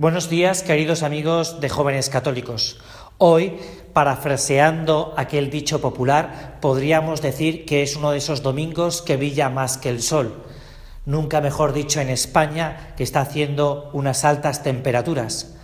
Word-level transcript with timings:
Buenos 0.00 0.30
días, 0.30 0.62
queridos 0.62 1.02
amigos 1.02 1.60
de 1.60 1.68
jóvenes 1.68 2.08
católicos. 2.08 2.78
Hoy, 3.18 3.58
parafraseando 3.92 5.12
aquel 5.16 5.50
dicho 5.50 5.80
popular, 5.80 6.58
podríamos 6.60 7.20
decir 7.20 7.64
que 7.64 7.82
es 7.82 7.96
uno 7.96 8.12
de 8.12 8.18
esos 8.18 8.44
domingos 8.44 9.02
que 9.02 9.16
brilla 9.16 9.50
más 9.50 9.76
que 9.76 9.88
el 9.88 10.00
sol. 10.00 10.44
Nunca 11.04 11.40
mejor 11.40 11.72
dicho 11.72 12.00
en 12.00 12.10
España, 12.10 12.94
que 12.96 13.02
está 13.02 13.22
haciendo 13.22 13.90
unas 13.92 14.24
altas 14.24 14.62
temperaturas. 14.62 15.56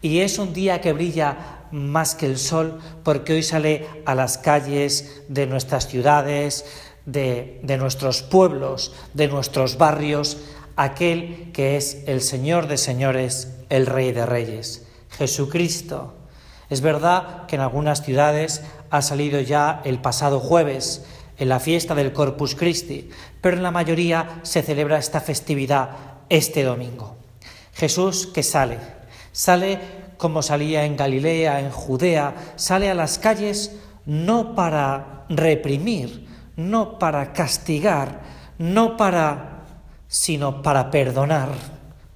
Y 0.00 0.20
es 0.20 0.38
un 0.38 0.54
día 0.54 0.80
que 0.80 0.94
brilla 0.94 1.66
más 1.70 2.14
que 2.14 2.24
el 2.24 2.38
sol 2.38 2.78
porque 3.04 3.34
hoy 3.34 3.42
sale 3.42 3.86
a 4.06 4.14
las 4.14 4.38
calles 4.38 5.22
de 5.28 5.46
nuestras 5.46 5.86
ciudades, 5.86 6.64
de, 7.04 7.60
de 7.62 7.76
nuestros 7.76 8.22
pueblos, 8.22 8.94
de 9.12 9.28
nuestros 9.28 9.76
barrios, 9.76 10.38
aquel 10.76 11.50
que 11.52 11.76
es 11.76 12.04
el 12.06 12.20
Señor 12.20 12.66
de 12.66 12.76
señores, 12.76 13.52
el 13.68 13.86
Rey 13.86 14.12
de 14.12 14.26
reyes, 14.26 14.86
Jesucristo. 15.10 16.14
Es 16.70 16.80
verdad 16.80 17.46
que 17.46 17.56
en 17.56 17.62
algunas 17.62 18.02
ciudades 18.02 18.62
ha 18.90 19.02
salido 19.02 19.40
ya 19.40 19.82
el 19.84 20.00
pasado 20.00 20.40
jueves, 20.40 21.04
en 21.38 21.48
la 21.48 21.60
fiesta 21.60 21.94
del 21.94 22.12
Corpus 22.12 22.54
Christi, 22.54 23.10
pero 23.40 23.56
en 23.56 23.62
la 23.62 23.70
mayoría 23.70 24.40
se 24.42 24.62
celebra 24.62 24.98
esta 24.98 25.20
festividad 25.20 25.90
este 26.28 26.62
domingo. 26.62 27.16
Jesús 27.74 28.26
que 28.26 28.42
sale, 28.42 28.78
sale 29.32 29.80
como 30.18 30.42
salía 30.42 30.84
en 30.84 30.96
Galilea, 30.96 31.60
en 31.60 31.70
Judea, 31.70 32.52
sale 32.56 32.90
a 32.90 32.94
las 32.94 33.18
calles 33.18 33.72
no 34.06 34.54
para 34.54 35.24
reprimir, 35.28 36.28
no 36.56 36.98
para 36.98 37.32
castigar, 37.32 38.20
no 38.58 38.96
para 38.96 39.61
sino 40.12 40.60
para 40.60 40.90
perdonar, 40.90 41.48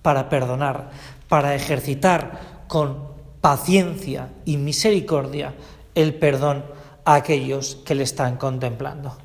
para 0.02 0.28
perdonar, 0.28 0.91
para 1.30 1.54
ejercitar 1.54 2.66
con 2.68 3.09
paciencia 3.41 4.28
y 4.45 4.59
misericordia 4.59 5.54
el 5.95 6.15
perdón 6.15 6.66
a 7.06 7.15
aquellos 7.15 7.76
que 7.87 7.95
le 7.95 8.02
están 8.02 8.37
contemplando. 8.37 9.16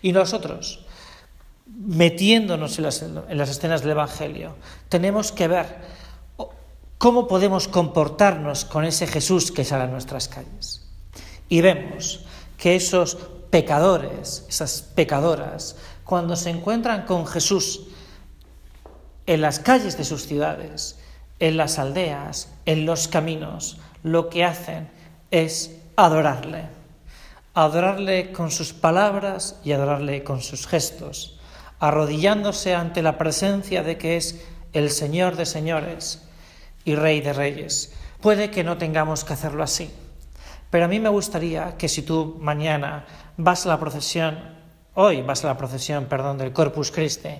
Y 0.00 0.12
nosotros, 0.12 0.86
metiéndonos 1.66 2.78
en 2.78 2.84
las, 2.84 3.50
escenas 3.50 3.82
del 3.82 3.90
Evangelio, 3.90 4.56
tenemos 4.88 5.30
que 5.30 5.48
ver 5.48 5.76
cómo 6.96 7.28
podemos 7.28 7.68
comportarnos 7.68 8.64
con 8.64 8.86
ese 8.86 9.06
Jesús 9.06 9.52
que 9.52 9.66
sale 9.66 9.84
a 9.84 9.88
nuestras 9.88 10.28
calles. 10.28 10.88
Y 11.50 11.60
vemos 11.60 12.24
que 12.56 12.74
esos 12.74 13.18
pecadores, 13.50 14.46
esas 14.48 14.80
pecadoras, 14.80 15.76
cuando 16.12 16.36
se 16.36 16.50
encuentran 16.50 17.06
con 17.06 17.26
Jesús 17.26 17.84
en 19.24 19.40
las 19.40 19.60
calles 19.60 19.96
de 19.96 20.04
sus 20.04 20.26
ciudades, 20.26 20.98
en 21.38 21.56
las 21.56 21.78
aldeas, 21.78 22.52
en 22.66 22.84
los 22.84 23.08
caminos, 23.08 23.78
lo 24.02 24.28
que 24.28 24.44
hacen 24.44 24.90
es 25.30 25.74
adorarle. 25.96 26.66
Adorarle 27.54 28.30
con 28.30 28.50
sus 28.50 28.74
palabras 28.74 29.58
y 29.64 29.72
adorarle 29.72 30.22
con 30.22 30.42
sus 30.42 30.66
gestos, 30.66 31.40
arrodillándose 31.78 32.74
ante 32.74 33.00
la 33.00 33.16
presencia 33.16 33.82
de 33.82 33.96
que 33.96 34.18
es 34.18 34.44
el 34.74 34.90
Señor 34.90 35.36
de 35.36 35.46
señores 35.46 36.28
y 36.84 36.94
Rey 36.94 37.22
de 37.22 37.32
reyes. 37.32 37.94
Puede 38.20 38.50
que 38.50 38.64
no 38.64 38.76
tengamos 38.76 39.24
que 39.24 39.32
hacerlo 39.32 39.62
así, 39.62 39.90
pero 40.70 40.84
a 40.84 40.88
mí 40.88 41.00
me 41.00 41.08
gustaría 41.08 41.78
que 41.78 41.88
si 41.88 42.02
tú 42.02 42.36
mañana 42.38 43.06
vas 43.38 43.64
a 43.64 43.70
la 43.70 43.80
procesión, 43.80 44.60
hoy 44.94 45.22
vas 45.22 45.44
a 45.44 45.48
la 45.48 45.56
procesión, 45.56 46.06
perdón, 46.06 46.38
del 46.38 46.52
Corpus 46.52 46.90
Christi, 46.90 47.30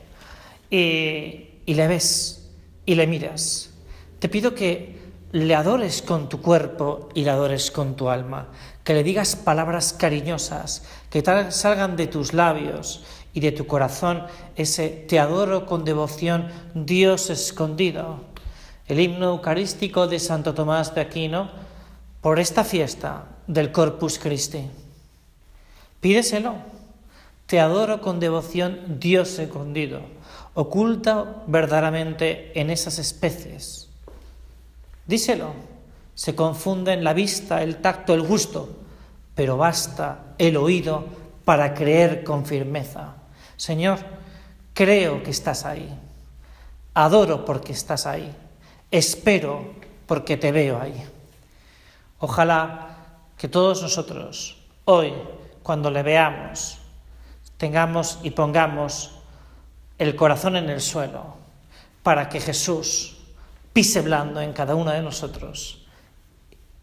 y, 0.70 1.74
le 1.74 1.86
ves 1.86 2.50
y 2.86 2.94
le 2.94 3.06
miras, 3.06 3.70
te 4.18 4.28
pido 4.28 4.54
que 4.54 5.00
le 5.32 5.54
adores 5.54 6.02
con 6.02 6.28
tu 6.28 6.40
cuerpo 6.40 7.08
y 7.14 7.24
le 7.24 7.30
adores 7.30 7.70
con 7.70 7.96
tu 7.96 8.08
alma, 8.08 8.48
que 8.84 8.94
le 8.94 9.02
digas 9.02 9.36
palabras 9.36 9.92
cariñosas, 9.92 10.84
que 11.10 11.22
salgan 11.50 11.96
de 11.96 12.06
tus 12.06 12.32
labios 12.32 13.04
y 13.34 13.40
de 13.40 13.52
tu 13.52 13.66
corazón 13.66 14.26
ese 14.56 14.88
te 14.88 15.18
adoro 15.18 15.66
con 15.66 15.84
devoción, 15.84 16.48
Dios 16.74 17.30
escondido. 17.30 18.20
El 18.86 19.00
himno 19.00 19.30
eucarístico 19.30 20.06
de 20.06 20.18
Santo 20.18 20.54
Tomás 20.54 20.94
de 20.94 21.00
Aquino 21.00 21.50
por 22.20 22.38
esta 22.38 22.64
fiesta 22.64 23.24
del 23.46 23.72
Corpus 23.72 24.18
Christi. 24.18 24.68
Pídeselo. 26.00 26.71
Te 27.52 27.60
adoro 27.60 28.00
con 28.00 28.18
devoción, 28.18 28.96
Dios 28.98 29.38
escondido, 29.38 30.00
oculta 30.54 31.42
verdaderamente 31.46 32.58
en 32.58 32.70
esas 32.70 32.98
especies. 32.98 33.90
Díselo. 35.06 35.52
Se 36.14 36.34
confunden 36.34 37.04
la 37.04 37.12
vista, 37.12 37.62
el 37.62 37.76
tacto, 37.82 38.14
el 38.14 38.22
gusto, 38.22 38.70
pero 39.34 39.58
basta 39.58 40.32
el 40.38 40.56
oído 40.56 41.04
para 41.44 41.74
creer 41.74 42.24
con 42.24 42.46
firmeza. 42.46 43.16
Señor, 43.58 43.98
creo 44.72 45.22
que 45.22 45.30
estás 45.30 45.66
ahí. 45.66 45.94
Adoro 46.94 47.44
porque 47.44 47.72
estás 47.72 48.06
ahí. 48.06 48.34
Espero 48.90 49.74
porque 50.06 50.38
te 50.38 50.52
veo 50.52 50.80
ahí. 50.80 51.06
Ojalá 52.18 52.96
que 53.36 53.46
todos 53.46 53.82
nosotros 53.82 54.56
hoy, 54.86 55.12
cuando 55.62 55.90
le 55.90 56.02
veamos, 56.02 56.78
tengamos 57.62 58.18
y 58.24 58.32
pongamos 58.32 59.12
el 59.96 60.16
corazón 60.16 60.56
en 60.56 60.68
el 60.68 60.80
suelo 60.80 61.36
para 62.02 62.28
que 62.28 62.40
Jesús 62.40 63.18
pise 63.72 64.00
blando 64.00 64.40
en 64.40 64.52
cada 64.52 64.74
uno 64.74 64.90
de 64.90 65.00
nosotros 65.00 65.86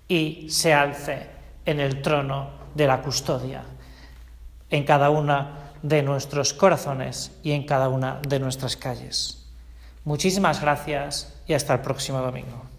y 0.07 0.47
se 0.49 0.73
alce 0.73 1.27
en 1.65 1.81
el 1.81 2.01
trono 2.01 2.51
de 2.75 2.87
la 2.87 3.01
custodia 3.01 3.61
en 4.69 4.85
cada 4.85 5.09
una 5.09 5.73
de 5.81 6.01
nuestros 6.01 6.53
corazones 6.53 7.33
y 7.43 7.51
en 7.51 7.65
cada 7.65 7.89
una 7.89 8.21
de 8.25 8.39
nuestras 8.39 8.77
calles. 8.77 9.49
Muchísimas 10.05 10.61
gracias 10.61 11.35
y 11.45 11.55
hasta 11.55 11.73
el 11.73 11.81
próximo 11.81 12.21
domingo. 12.21 12.78